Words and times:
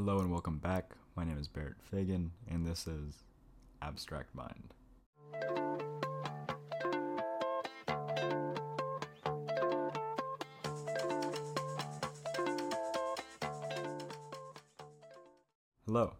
Hello 0.00 0.20
and 0.20 0.30
welcome 0.30 0.58
back. 0.58 0.92
My 1.16 1.24
name 1.24 1.38
is 1.38 1.48
Barrett 1.48 1.82
Fagan, 1.82 2.30
and 2.48 2.64
this 2.64 2.86
is 2.86 3.24
Abstract 3.82 4.32
Mind. 4.32 4.72
Hello. 15.84 16.12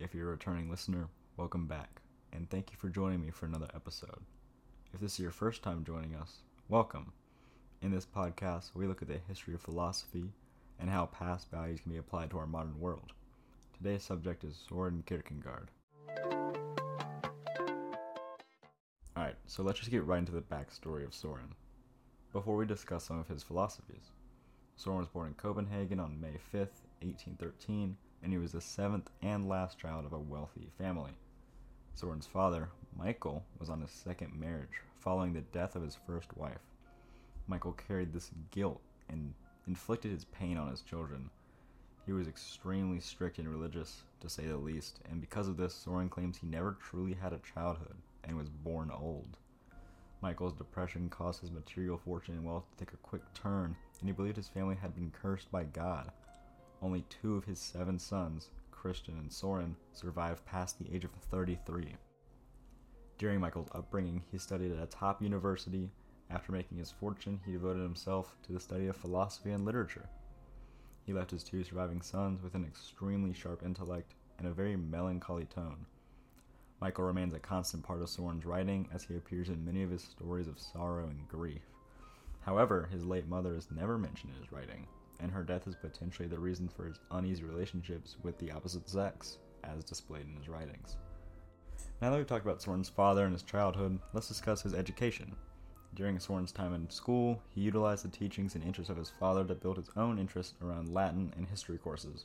If 0.00 0.14
you're 0.14 0.28
a 0.28 0.30
returning 0.30 0.70
listener, 0.70 1.10
welcome 1.36 1.66
back, 1.66 2.00
and 2.32 2.48
thank 2.48 2.70
you 2.70 2.78
for 2.78 2.88
joining 2.88 3.20
me 3.20 3.30
for 3.30 3.44
another 3.44 3.68
episode. 3.74 4.22
If 4.94 5.00
this 5.00 5.12
is 5.12 5.18
your 5.18 5.32
first 5.32 5.62
time 5.62 5.84
joining 5.84 6.14
us, 6.14 6.38
welcome. 6.70 7.12
In 7.82 7.90
this 7.90 8.06
podcast, 8.06 8.70
we 8.72 8.86
look 8.86 9.02
at 9.02 9.08
the 9.08 9.20
history 9.28 9.52
of 9.52 9.60
philosophy 9.60 10.32
and 10.82 10.90
how 10.90 11.06
past 11.06 11.48
values 11.48 11.80
can 11.80 11.92
be 11.92 11.98
applied 11.98 12.28
to 12.28 12.38
our 12.38 12.46
modern 12.46 12.78
world. 12.80 13.12
Today's 13.76 14.02
subject 14.02 14.42
is 14.42 14.60
Soren 14.68 15.04
Kierkegaard. 15.06 15.70
Alright, 19.16 19.36
so 19.46 19.62
let's 19.62 19.78
just 19.78 19.92
get 19.92 20.04
right 20.04 20.18
into 20.18 20.32
the 20.32 20.40
backstory 20.40 21.04
of 21.04 21.14
Soren. 21.14 21.54
Before 22.32 22.56
we 22.56 22.66
discuss 22.66 23.04
some 23.04 23.20
of 23.20 23.28
his 23.28 23.44
philosophies, 23.44 24.10
Soren 24.74 24.98
was 24.98 25.08
born 25.08 25.28
in 25.28 25.34
Copenhagen 25.34 26.00
on 26.00 26.20
May 26.20 26.38
5th, 26.52 26.82
1813, 27.00 27.96
and 28.24 28.32
he 28.32 28.38
was 28.38 28.50
the 28.50 28.60
seventh 28.60 29.08
and 29.22 29.48
last 29.48 29.78
child 29.78 30.04
of 30.04 30.12
a 30.12 30.18
wealthy 30.18 30.68
family. 30.78 31.12
Soren's 31.94 32.26
father, 32.26 32.70
Michael, 32.98 33.44
was 33.60 33.70
on 33.70 33.80
his 33.80 33.90
second 33.90 34.34
marriage 34.34 34.82
following 34.98 35.32
the 35.32 35.42
death 35.42 35.76
of 35.76 35.82
his 35.82 35.96
first 36.06 36.36
wife. 36.36 36.58
Michael 37.46 37.72
carried 37.72 38.12
this 38.12 38.32
guilt 38.50 38.80
and 39.08 39.34
inflicted 39.66 40.10
his 40.10 40.24
pain 40.24 40.56
on 40.56 40.70
his 40.70 40.82
children. 40.82 41.30
He 42.04 42.12
was 42.12 42.26
extremely 42.26 43.00
strict 43.00 43.38
and 43.38 43.48
religious, 43.48 44.02
to 44.20 44.28
say 44.28 44.46
the 44.46 44.56
least, 44.56 45.00
and 45.08 45.20
because 45.20 45.48
of 45.48 45.56
this, 45.56 45.74
Soren 45.74 46.08
claims 46.08 46.36
he 46.36 46.46
never 46.46 46.76
truly 46.80 47.14
had 47.14 47.32
a 47.32 47.38
childhood 47.38 47.96
and 48.24 48.36
was 48.36 48.48
born 48.48 48.90
old. 48.90 49.36
Michael's 50.20 50.52
depression 50.52 51.08
caused 51.08 51.40
his 51.40 51.50
material 51.50 51.98
fortune 51.98 52.34
and 52.34 52.44
wealth 52.44 52.64
to 52.70 52.84
take 52.84 52.94
a 52.94 52.96
quick 52.98 53.22
turn, 53.34 53.76
and 54.00 54.08
he 54.08 54.12
believed 54.12 54.36
his 54.36 54.48
family 54.48 54.76
had 54.76 54.94
been 54.94 55.10
cursed 55.10 55.50
by 55.50 55.64
God. 55.64 56.10
Only 56.80 57.04
two 57.08 57.36
of 57.36 57.44
his 57.44 57.58
seven 57.58 57.98
sons, 57.98 58.50
Christian 58.70 59.18
and 59.18 59.32
Soren, 59.32 59.76
survived 59.92 60.44
past 60.44 60.78
the 60.78 60.92
age 60.94 61.04
of 61.04 61.12
33. 61.30 61.96
During 63.18 63.40
Michael's 63.40 63.68
upbringing, 63.72 64.22
he 64.30 64.38
studied 64.38 64.72
at 64.72 64.82
a 64.82 64.86
top 64.86 65.22
university. 65.22 65.90
After 66.32 66.50
making 66.50 66.78
his 66.78 66.90
fortune, 66.90 67.40
he 67.44 67.52
devoted 67.52 67.82
himself 67.82 68.36
to 68.44 68.52
the 68.52 68.60
study 68.60 68.86
of 68.86 68.96
philosophy 68.96 69.50
and 69.50 69.66
literature. 69.66 70.08
He 71.04 71.12
left 71.12 71.30
his 71.30 71.44
two 71.44 71.62
surviving 71.62 72.00
sons 72.00 72.42
with 72.42 72.54
an 72.54 72.64
extremely 72.64 73.34
sharp 73.34 73.62
intellect 73.62 74.14
and 74.38 74.48
a 74.48 74.52
very 74.52 74.74
melancholy 74.76 75.44
tone. 75.44 75.84
Michael 76.80 77.04
remains 77.04 77.34
a 77.34 77.38
constant 77.38 77.84
part 77.84 78.00
of 78.00 78.08
Soren's 78.08 78.46
writing 78.46 78.88
as 78.94 79.04
he 79.04 79.16
appears 79.16 79.50
in 79.50 79.64
many 79.64 79.82
of 79.82 79.90
his 79.90 80.02
stories 80.02 80.48
of 80.48 80.58
sorrow 80.58 81.06
and 81.06 81.28
grief. 81.28 81.62
However, 82.40 82.88
his 82.90 83.04
late 83.04 83.28
mother 83.28 83.54
is 83.54 83.70
never 83.70 83.98
mentioned 83.98 84.32
in 84.34 84.42
his 84.42 84.50
writing, 84.50 84.86
and 85.20 85.30
her 85.30 85.44
death 85.44 85.68
is 85.68 85.76
potentially 85.76 86.28
the 86.28 86.40
reason 86.40 86.66
for 86.66 86.86
his 86.86 86.98
uneasy 87.10 87.44
relationships 87.44 88.16
with 88.22 88.38
the 88.38 88.50
opposite 88.50 88.88
sex, 88.88 89.38
as 89.64 89.84
displayed 89.84 90.26
in 90.26 90.36
his 90.36 90.48
writings. 90.48 90.96
Now 92.00 92.10
that 92.10 92.16
we've 92.16 92.26
talked 92.26 92.44
about 92.44 92.62
Soren's 92.62 92.88
father 92.88 93.24
and 93.24 93.32
his 93.32 93.44
childhood, 93.44 94.00
let's 94.12 94.28
discuss 94.28 94.62
his 94.62 94.74
education. 94.74 95.36
During 95.94 96.18
Soren's 96.18 96.52
time 96.52 96.72
in 96.72 96.88
school, 96.88 97.42
he 97.54 97.60
utilized 97.60 98.04
the 98.04 98.08
teachings 98.08 98.54
and 98.54 98.64
interests 98.64 98.90
of 98.90 98.96
his 98.96 99.10
father 99.10 99.44
to 99.44 99.54
build 99.54 99.76
his 99.76 99.90
own 99.96 100.18
interest 100.18 100.54
around 100.62 100.92
Latin 100.92 101.34
and 101.36 101.46
history 101.46 101.76
courses. 101.76 102.24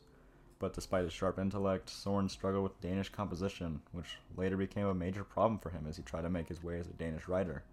But 0.59 0.73
despite 0.73 1.03
his 1.03 1.13
sharp 1.13 1.37
intellect, 1.37 1.89
Soren 1.89 2.29
struggled 2.29 2.63
with 2.63 2.81
Danish 2.81 3.09
composition, 3.09 3.81
which 3.91 4.17
later 4.35 4.57
became 4.57 4.87
a 4.87 4.93
major 4.93 5.23
problem 5.23 5.59
for 5.59 5.69
him 5.69 5.85
as 5.87 5.97
he 5.97 6.03
tried 6.03 6.21
to 6.21 6.29
make 6.29 6.47
his 6.47 6.63
way 6.63 6.79
as 6.79 6.87
a 6.87 6.93
Danish 6.93 7.27
writer. 7.27 7.63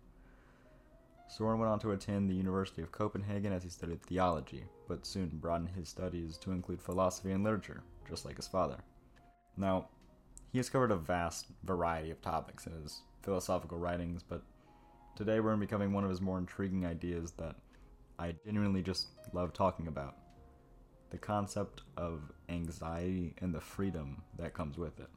Soren 1.29 1.59
went 1.59 1.71
on 1.71 1.79
to 1.81 1.93
attend 1.93 2.29
the 2.29 2.35
University 2.35 2.83
of 2.83 2.93
Copenhagen 2.93 3.53
as 3.53 3.63
he 3.63 3.71
studied 3.71 4.03
theology, 4.03 4.65
but 4.89 5.07
soon 5.07 5.31
broadened 5.41 5.71
his 5.71 5.89
studies 5.89 6.37
to 6.39 6.53
include 6.53 6.83
philosophy 6.83 7.31
and 7.31 7.43
literature, 7.43 7.83
just 8.09 8.25
like 8.25 8.37
his 8.37 8.49
father. 8.49 8.79
Now, 9.57 9.89
he 10.53 10.59
has 10.59 10.69
covered 10.69 10.91
a 10.91 10.97
vast 10.97 11.47
variety 11.63 12.11
of 12.11 12.21
topics 12.21 12.67
in 12.67 12.73
his 12.75 13.01
philosophical 13.23 13.79
writings, 13.79 14.23
but 14.23 14.43
today 15.17 15.39
we're 15.39 15.53
in 15.53 15.61
becoming 15.61 15.93
one 15.93 16.03
of 16.03 16.11
his 16.11 16.21
more 16.21 16.39
intriguing 16.39 16.85
ideas 16.85 17.33
that 17.33 17.55
I 18.19 18.35
genuinely 18.45 18.83
just 18.83 19.09
love 19.33 19.53
talking 19.53 19.87
about 19.87 20.17
the 21.11 21.19
concept 21.19 21.83
of 21.97 22.33
anxiety 22.49 23.35
and 23.41 23.55
the 23.55 23.61
freedom 23.61 24.23
that 24.39 24.55
comes 24.55 24.77
with 24.77 24.99
it. 24.99 25.09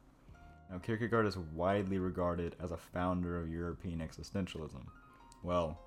Now, 0.70 0.78
Kierkegaard 0.78 1.26
is 1.26 1.36
widely 1.36 1.98
regarded 1.98 2.54
as 2.62 2.70
a 2.70 2.76
founder 2.76 3.40
of 3.40 3.50
European 3.50 3.98
existentialism. 3.98 4.84
Well, 5.42 5.80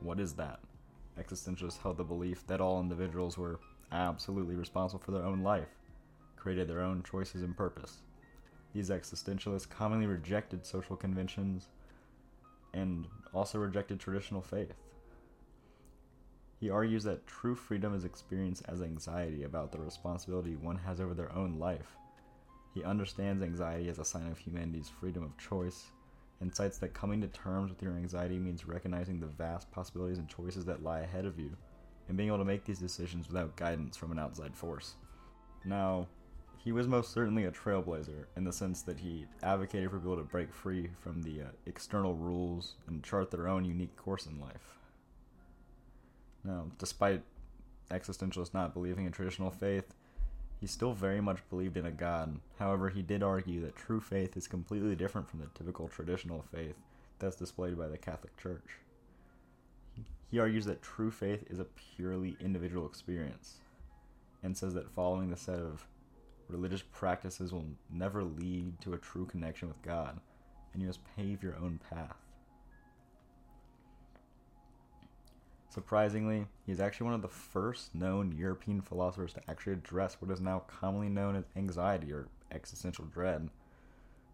what 0.00 0.20
is 0.20 0.34
that? 0.34 0.60
Existentialists 1.18 1.82
held 1.82 1.96
the 1.96 2.04
belief 2.04 2.46
that 2.46 2.60
all 2.60 2.80
individuals 2.80 3.36
were 3.36 3.58
absolutely 3.90 4.54
responsible 4.54 5.02
for 5.02 5.10
their 5.10 5.24
own 5.24 5.42
life, 5.42 5.74
created 6.36 6.68
their 6.68 6.82
own 6.82 7.02
choices 7.02 7.42
and 7.42 7.56
purpose. 7.56 8.02
These 8.72 8.90
existentialists 8.90 9.68
commonly 9.68 10.06
rejected 10.06 10.64
social 10.64 10.94
conventions 10.94 11.66
and 12.78 13.06
also 13.34 13.58
rejected 13.58 14.00
traditional 14.00 14.40
faith. 14.40 14.74
He 16.60 16.70
argues 16.70 17.04
that 17.04 17.26
true 17.26 17.54
freedom 17.54 17.94
is 17.94 18.04
experienced 18.04 18.64
as 18.68 18.82
anxiety 18.82 19.44
about 19.44 19.70
the 19.70 19.78
responsibility 19.78 20.56
one 20.56 20.76
has 20.78 21.00
over 21.00 21.14
their 21.14 21.32
own 21.34 21.58
life. 21.58 21.96
He 22.74 22.82
understands 22.82 23.42
anxiety 23.42 23.88
as 23.88 23.98
a 23.98 24.04
sign 24.04 24.30
of 24.30 24.38
humanity's 24.38 24.88
freedom 24.88 25.22
of 25.22 25.36
choice 25.38 25.86
and 26.40 26.54
cites 26.54 26.78
that 26.78 26.94
coming 26.94 27.20
to 27.20 27.28
terms 27.28 27.70
with 27.70 27.82
your 27.82 27.94
anxiety 27.94 28.38
means 28.38 28.66
recognizing 28.66 29.20
the 29.20 29.26
vast 29.26 29.70
possibilities 29.70 30.18
and 30.18 30.28
choices 30.28 30.64
that 30.64 30.82
lie 30.82 31.00
ahead 31.00 31.24
of 31.24 31.38
you 31.38 31.50
and 32.08 32.16
being 32.16 32.28
able 32.28 32.38
to 32.38 32.44
make 32.44 32.64
these 32.64 32.78
decisions 32.78 33.28
without 33.28 33.56
guidance 33.56 33.96
from 33.96 34.12
an 34.12 34.18
outside 34.18 34.54
force. 34.54 34.94
Now, 35.64 36.06
he 36.58 36.72
was 36.72 36.88
most 36.88 37.12
certainly 37.12 37.44
a 37.44 37.52
trailblazer 37.52 38.24
in 38.36 38.44
the 38.44 38.52
sense 38.52 38.82
that 38.82 38.98
he 38.98 39.26
advocated 39.42 39.90
for 39.90 39.98
people 39.98 40.16
to 40.16 40.22
break 40.22 40.52
free 40.52 40.90
from 41.00 41.22
the 41.22 41.42
uh, 41.42 41.46
external 41.66 42.14
rules 42.14 42.74
and 42.86 43.02
chart 43.04 43.30
their 43.30 43.48
own 43.48 43.64
unique 43.64 43.96
course 43.96 44.26
in 44.26 44.40
life. 44.40 44.78
Now, 46.44 46.66
despite 46.78 47.22
existentialists 47.90 48.54
not 48.54 48.74
believing 48.74 49.06
in 49.06 49.12
traditional 49.12 49.50
faith, 49.50 49.94
he 50.60 50.66
still 50.66 50.92
very 50.92 51.20
much 51.20 51.48
believed 51.48 51.76
in 51.76 51.86
a 51.86 51.90
God. 51.92 52.40
However, 52.58 52.90
he 52.90 53.02
did 53.02 53.22
argue 53.22 53.60
that 53.62 53.76
true 53.76 54.00
faith 54.00 54.36
is 54.36 54.48
completely 54.48 54.96
different 54.96 55.28
from 55.28 55.40
the 55.40 55.46
typical 55.54 55.88
traditional 55.88 56.44
faith 56.52 56.76
that's 57.20 57.36
displayed 57.36 57.78
by 57.78 57.86
the 57.86 57.98
Catholic 57.98 58.36
Church. 58.36 58.78
He 60.30 60.38
argues 60.38 60.66
that 60.66 60.82
true 60.82 61.10
faith 61.10 61.44
is 61.48 61.58
a 61.60 61.66
purely 61.96 62.36
individual 62.40 62.86
experience 62.86 63.58
and 64.42 64.56
says 64.56 64.74
that 64.74 64.90
following 64.90 65.30
the 65.30 65.36
set 65.36 65.58
of 65.58 65.86
religious 66.48 66.82
practices 66.82 67.52
will 67.52 67.66
never 67.90 68.24
lead 68.24 68.80
to 68.80 68.94
a 68.94 68.98
true 68.98 69.26
connection 69.26 69.68
with 69.68 69.82
God, 69.82 70.20
and 70.72 70.82
you 70.82 70.88
must 70.88 71.00
pave 71.16 71.42
your 71.42 71.56
own 71.56 71.80
path. 71.90 72.16
Surprisingly, 75.68 76.46
he 76.64 76.72
is 76.72 76.80
actually 76.80 77.04
one 77.04 77.14
of 77.14 77.22
the 77.22 77.28
first 77.28 77.94
known 77.94 78.32
European 78.32 78.80
philosophers 78.80 79.34
to 79.34 79.42
actually 79.48 79.74
address 79.74 80.16
what 80.18 80.30
is 80.30 80.40
now 80.40 80.60
commonly 80.66 81.08
known 81.08 81.36
as 81.36 81.44
anxiety 81.56 82.12
or 82.12 82.28
existential 82.50 83.04
dread. 83.04 83.50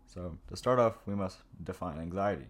So, 0.07 0.39
to 0.49 0.57
start 0.57 0.79
off, 0.79 0.99
we 1.07 1.15
must 1.15 1.39
define 1.63 1.99
anxiety. 1.99 2.47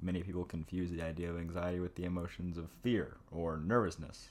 Many 0.00 0.22
people 0.22 0.44
confuse 0.44 0.90
the 0.90 1.02
idea 1.02 1.30
of 1.30 1.38
anxiety 1.38 1.80
with 1.80 1.94
the 1.94 2.04
emotions 2.04 2.58
of 2.58 2.70
fear 2.82 3.16
or 3.32 3.56
nervousness. 3.56 4.28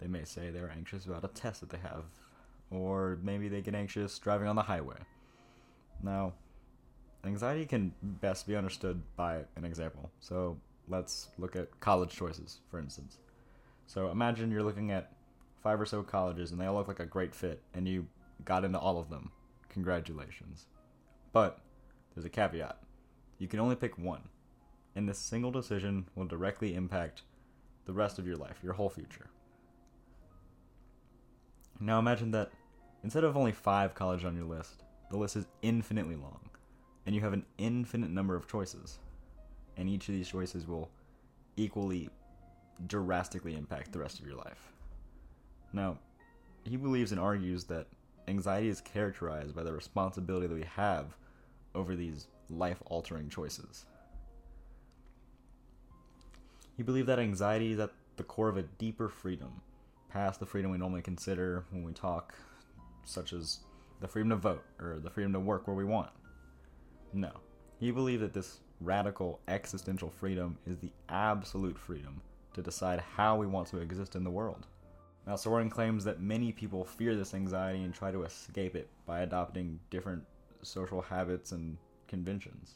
They 0.00 0.08
may 0.08 0.24
say 0.24 0.50
they're 0.50 0.72
anxious 0.74 1.04
about 1.04 1.24
a 1.24 1.28
test 1.28 1.60
that 1.60 1.70
they 1.70 1.78
have, 1.78 2.04
or 2.70 3.18
maybe 3.22 3.48
they 3.48 3.60
get 3.60 3.74
anxious 3.74 4.18
driving 4.18 4.48
on 4.48 4.56
the 4.56 4.62
highway. 4.62 4.96
Now, 6.02 6.34
anxiety 7.24 7.66
can 7.66 7.92
best 8.02 8.46
be 8.46 8.56
understood 8.56 9.02
by 9.16 9.44
an 9.56 9.64
example. 9.64 10.10
So, 10.20 10.56
let's 10.88 11.28
look 11.38 11.56
at 11.56 11.80
college 11.80 12.10
choices, 12.10 12.58
for 12.70 12.78
instance. 12.78 13.18
So 13.86 14.10
imagine 14.10 14.50
you're 14.50 14.62
looking 14.62 14.90
at 14.92 15.12
five 15.62 15.80
or 15.80 15.86
so 15.86 16.02
colleges 16.02 16.52
and 16.52 16.60
they 16.60 16.66
all 16.66 16.76
look 16.76 16.88
like 16.88 17.00
a 17.00 17.06
great 17.06 17.34
fit, 17.34 17.62
and 17.74 17.88
you 17.88 18.06
got 18.44 18.64
into 18.64 18.78
all 18.78 18.98
of 18.98 19.10
them. 19.10 19.30
Congratulations. 19.68 20.66
But 21.32 21.60
there's 22.14 22.24
a 22.24 22.30
caveat 22.30 22.78
you 23.40 23.48
can 23.48 23.58
only 23.58 23.74
pick 23.74 23.96
one, 23.98 24.20
and 24.94 25.08
this 25.08 25.18
single 25.18 25.50
decision 25.50 26.06
will 26.14 26.26
directly 26.26 26.74
impact 26.74 27.22
the 27.86 27.92
rest 27.92 28.18
of 28.18 28.26
your 28.26 28.36
life, 28.36 28.58
your 28.62 28.74
whole 28.74 28.90
future. 28.90 29.30
Now 31.80 31.98
imagine 31.98 32.30
that 32.32 32.50
instead 33.02 33.24
of 33.24 33.36
only 33.36 33.52
five 33.52 33.94
colleges 33.94 34.24
on 34.24 34.36
your 34.36 34.44
list, 34.44 34.84
the 35.10 35.16
list 35.16 35.36
is 35.36 35.46
infinitely 35.62 36.16
long, 36.16 36.40
and 37.06 37.14
you 37.14 37.20
have 37.20 37.32
an 37.32 37.44
infinite 37.58 38.10
number 38.10 38.36
of 38.36 38.48
choices 38.48 38.98
and 39.80 39.88
each 39.88 40.08
of 40.08 40.14
these 40.14 40.28
choices 40.28 40.66
will 40.66 40.90
equally 41.56 42.10
drastically 42.86 43.56
impact 43.56 43.92
the 43.92 43.98
rest 43.98 44.20
of 44.20 44.26
your 44.26 44.36
life. 44.36 44.72
Now, 45.72 45.98
he 46.64 46.76
believes 46.76 47.12
and 47.12 47.20
argues 47.20 47.64
that 47.64 47.86
anxiety 48.28 48.68
is 48.68 48.80
characterized 48.82 49.56
by 49.56 49.62
the 49.62 49.72
responsibility 49.72 50.46
that 50.46 50.54
we 50.54 50.66
have 50.76 51.16
over 51.74 51.96
these 51.96 52.26
life 52.50 52.82
altering 52.86 53.30
choices. 53.30 53.86
He 56.76 56.82
believed 56.82 57.08
that 57.08 57.18
anxiety 57.18 57.72
is 57.72 57.78
at 57.78 57.90
the 58.16 58.22
core 58.22 58.48
of 58.48 58.58
a 58.58 58.62
deeper 58.62 59.08
freedom, 59.08 59.62
past 60.10 60.40
the 60.40 60.46
freedom 60.46 60.70
we 60.70 60.78
normally 60.78 61.02
consider 61.02 61.64
when 61.70 61.84
we 61.84 61.92
talk, 61.92 62.34
such 63.04 63.32
as 63.32 63.60
the 64.00 64.08
freedom 64.08 64.30
to 64.30 64.36
vote 64.36 64.64
or 64.80 64.98
the 64.98 65.10
freedom 65.10 65.32
to 65.32 65.40
work 65.40 65.66
where 65.66 65.76
we 65.76 65.84
want. 65.84 66.10
No, 67.12 67.32
he 67.78 67.90
believed 67.90 68.22
that 68.22 68.32
this 68.32 68.60
radical 68.80 69.40
existential 69.48 70.10
freedom 70.10 70.58
is 70.66 70.78
the 70.78 70.92
absolute 71.08 71.78
freedom 71.78 72.20
to 72.54 72.62
decide 72.62 73.00
how 73.00 73.36
we 73.36 73.46
want 73.46 73.68
to 73.68 73.78
exist 73.78 74.16
in 74.16 74.24
the 74.24 74.30
world. 74.30 74.66
Now, 75.26 75.36
Soren 75.36 75.68
claims 75.68 76.04
that 76.04 76.20
many 76.20 76.50
people 76.50 76.84
fear 76.84 77.14
this 77.14 77.34
anxiety 77.34 77.84
and 77.84 77.94
try 77.94 78.10
to 78.10 78.24
escape 78.24 78.74
it 78.74 78.88
by 79.06 79.20
adopting 79.20 79.78
different 79.90 80.24
social 80.62 81.02
habits 81.02 81.52
and 81.52 81.76
conventions. 82.08 82.74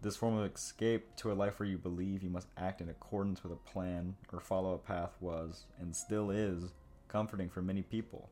This 0.00 0.16
form 0.16 0.38
of 0.38 0.50
escape 0.50 1.16
to 1.16 1.32
a 1.32 1.34
life 1.34 1.58
where 1.58 1.68
you 1.68 1.76
believe 1.76 2.22
you 2.22 2.30
must 2.30 2.48
act 2.56 2.80
in 2.80 2.88
accordance 2.88 3.42
with 3.42 3.52
a 3.52 3.56
plan 3.56 4.16
or 4.32 4.40
follow 4.40 4.74
a 4.74 4.78
path 4.78 5.16
was, 5.20 5.66
and 5.80 5.94
still 5.94 6.30
is, 6.30 6.72
comforting 7.08 7.48
for 7.48 7.62
many 7.62 7.82
people. 7.82 8.30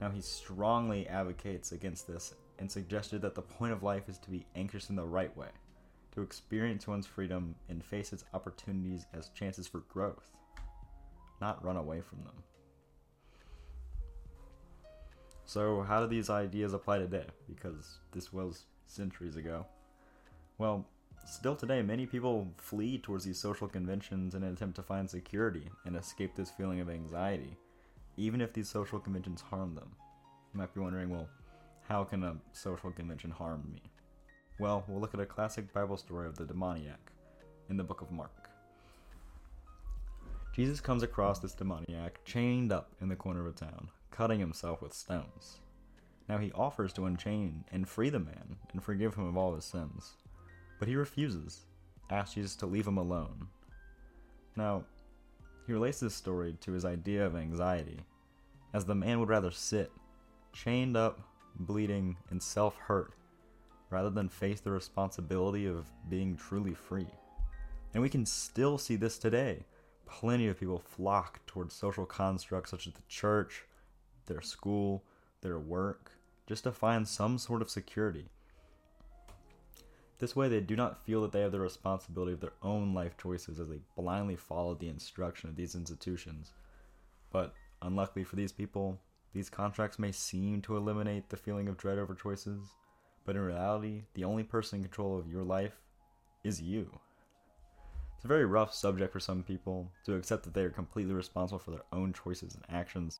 Now, 0.00 0.10
he 0.10 0.20
strongly 0.20 1.06
advocates 1.08 1.72
against 1.72 2.06
this 2.06 2.34
and 2.58 2.70
suggested 2.70 3.22
that 3.22 3.34
the 3.34 3.42
point 3.42 3.72
of 3.72 3.82
life 3.82 4.08
is 4.08 4.18
to 4.18 4.30
be 4.30 4.46
anxious 4.56 4.90
in 4.90 4.96
the 4.96 5.04
right 5.04 5.36
way, 5.36 5.48
to 6.14 6.22
experience 6.22 6.86
one's 6.86 7.06
freedom 7.06 7.54
and 7.68 7.84
face 7.84 8.12
its 8.12 8.24
opportunities 8.34 9.06
as 9.14 9.28
chances 9.30 9.66
for 9.66 9.80
growth 9.92 10.32
not 11.42 11.62
run 11.64 11.76
away 11.76 12.00
from 12.00 12.22
them. 12.22 12.42
So, 15.44 15.82
how 15.82 16.00
do 16.00 16.06
these 16.06 16.30
ideas 16.30 16.72
apply 16.72 16.98
today? 16.98 17.26
Because 17.48 17.98
this 18.12 18.32
was 18.32 18.64
centuries 18.86 19.36
ago. 19.36 19.66
Well, 20.56 20.86
still 21.26 21.56
today, 21.56 21.82
many 21.82 22.06
people 22.06 22.48
flee 22.56 22.98
towards 22.98 23.24
these 23.24 23.38
social 23.38 23.66
conventions 23.66 24.34
in 24.34 24.44
an 24.44 24.52
attempt 24.52 24.76
to 24.76 24.82
find 24.82 25.10
security 25.10 25.68
and 25.84 25.96
escape 25.96 26.36
this 26.36 26.50
feeling 26.50 26.80
of 26.80 26.88
anxiety, 26.88 27.56
even 28.16 28.40
if 28.40 28.52
these 28.52 28.68
social 28.68 28.98
conventions 28.98 29.40
harm 29.40 29.74
them. 29.74 29.90
You 30.52 30.60
might 30.60 30.74
be 30.74 30.80
wondering, 30.80 31.10
well, 31.10 31.28
how 31.88 32.04
can 32.04 32.22
a 32.22 32.36
social 32.52 32.90
convention 32.90 33.30
harm 33.30 33.68
me? 33.72 33.82
Well, 34.58 34.84
we'll 34.86 35.00
look 35.00 35.14
at 35.14 35.20
a 35.20 35.26
classic 35.26 35.72
Bible 35.72 35.96
story 35.96 36.28
of 36.28 36.36
the 36.36 36.44
demoniac 36.44 37.10
in 37.68 37.76
the 37.76 37.84
book 37.84 38.00
of 38.00 38.12
Mark. 38.12 38.50
Jesus 40.52 40.80
comes 40.80 41.02
across 41.02 41.38
this 41.38 41.54
demoniac 41.54 42.22
chained 42.24 42.72
up 42.72 42.92
in 43.00 43.08
the 43.08 43.16
corner 43.16 43.40
of 43.40 43.46
a 43.46 43.58
town, 43.58 43.88
cutting 44.10 44.38
himself 44.38 44.82
with 44.82 44.92
stones. 44.92 45.60
Now 46.28 46.38
he 46.38 46.52
offers 46.52 46.92
to 46.94 47.06
unchain 47.06 47.64
and 47.72 47.88
free 47.88 48.10
the 48.10 48.18
man 48.18 48.56
and 48.72 48.82
forgive 48.82 49.14
him 49.14 49.26
of 49.26 49.36
all 49.36 49.54
his 49.54 49.64
sins. 49.64 50.12
But 50.78 50.88
he 50.88 50.96
refuses, 50.96 51.62
asks 52.10 52.34
Jesus 52.34 52.54
to 52.56 52.66
leave 52.66 52.86
him 52.86 52.98
alone. 52.98 53.48
Now, 54.56 54.84
he 55.66 55.72
relates 55.72 56.00
this 56.00 56.14
story 56.14 56.56
to 56.60 56.72
his 56.72 56.84
idea 56.84 57.24
of 57.24 57.36
anxiety, 57.36 58.00
as 58.74 58.84
the 58.84 58.94
man 58.94 59.20
would 59.20 59.28
rather 59.28 59.50
sit, 59.50 59.92
chained 60.52 60.96
up, 60.96 61.20
bleeding, 61.54 62.16
and 62.30 62.42
self 62.42 62.76
hurt, 62.76 63.14
rather 63.90 64.10
than 64.10 64.28
face 64.28 64.60
the 64.60 64.70
responsibility 64.70 65.66
of 65.66 65.90
being 66.08 66.36
truly 66.36 66.74
free. 66.74 67.08
And 67.94 68.02
we 68.02 68.08
can 68.08 68.26
still 68.26 68.78
see 68.78 68.96
this 68.96 69.18
today 69.18 69.64
plenty 70.06 70.46
of 70.46 70.60
people 70.60 70.78
flock 70.78 71.40
towards 71.46 71.74
social 71.74 72.04
constructs 72.04 72.70
such 72.70 72.86
as 72.86 72.92
the 72.92 73.02
church, 73.08 73.64
their 74.26 74.42
school, 74.42 75.02
their 75.40 75.58
work, 75.58 76.12
just 76.46 76.64
to 76.64 76.72
find 76.72 77.08
some 77.08 77.38
sort 77.38 77.62
of 77.62 77.70
security. 77.70 78.28
This 80.22 80.36
way, 80.36 80.48
they 80.48 80.60
do 80.60 80.76
not 80.76 81.04
feel 81.04 81.20
that 81.22 81.32
they 81.32 81.40
have 81.40 81.50
the 81.50 81.58
responsibility 81.58 82.32
of 82.32 82.38
their 82.38 82.52
own 82.62 82.94
life 82.94 83.18
choices 83.18 83.58
as 83.58 83.68
they 83.68 83.80
blindly 83.96 84.36
follow 84.36 84.72
the 84.72 84.86
instruction 84.86 85.50
of 85.50 85.56
these 85.56 85.74
institutions. 85.74 86.52
But 87.32 87.52
unluckily 87.82 88.22
for 88.22 88.36
these 88.36 88.52
people, 88.52 89.00
these 89.32 89.50
contracts 89.50 89.98
may 89.98 90.12
seem 90.12 90.62
to 90.62 90.76
eliminate 90.76 91.28
the 91.28 91.36
feeling 91.36 91.66
of 91.66 91.76
dread 91.76 91.98
over 91.98 92.14
choices, 92.14 92.60
but 93.24 93.34
in 93.34 93.42
reality, 93.42 94.04
the 94.14 94.22
only 94.22 94.44
person 94.44 94.76
in 94.76 94.84
control 94.84 95.18
of 95.18 95.28
your 95.28 95.42
life 95.42 95.80
is 96.44 96.62
you. 96.62 96.88
It's 98.14 98.24
a 98.24 98.28
very 98.28 98.46
rough 98.46 98.72
subject 98.72 99.12
for 99.12 99.18
some 99.18 99.42
people 99.42 99.90
to 100.04 100.14
accept 100.14 100.44
that 100.44 100.54
they 100.54 100.62
are 100.62 100.70
completely 100.70 101.14
responsible 101.14 101.58
for 101.58 101.72
their 101.72 101.84
own 101.92 102.12
choices 102.12 102.54
and 102.54 102.64
actions, 102.68 103.18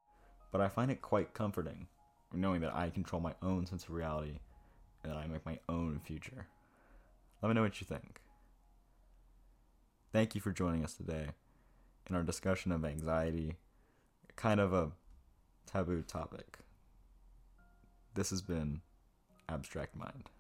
but 0.53 0.61
I 0.61 0.69
find 0.69 0.89
it 0.89 1.03
quite 1.03 1.35
comforting 1.35 1.89
knowing 2.33 2.61
that 2.61 2.77
I 2.77 2.91
control 2.91 3.21
my 3.21 3.35
own 3.43 3.67
sense 3.67 3.83
of 3.83 3.91
reality 3.91 4.39
and 5.03 5.13
that 5.13 5.19
I 5.19 5.27
make 5.27 5.45
my 5.45 5.59
own 5.69 5.99
future. 6.05 6.47
Let 7.43 7.49
me 7.49 7.55
know 7.55 7.63
what 7.63 7.81
you 7.81 7.87
think. 7.87 8.21
Thank 10.13 10.37
you 10.37 10.41
for 10.41 10.53
joining 10.53 10.85
us 10.85 10.95
today 10.95 11.31
in 12.09 12.15
our 12.15 12.23
discussion 12.23 12.71
of 12.71 12.85
anxiety, 12.85 13.57
kind 14.37 14.61
of 14.61 14.73
a 14.73 14.93
taboo 15.67 16.03
topic. 16.03 16.59
This 18.15 18.31
has 18.31 18.43
been 18.43 18.83
Abstract 19.49 19.97
Mind. 19.97 20.31